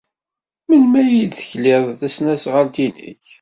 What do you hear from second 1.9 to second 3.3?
tasnasɣalt-nnek?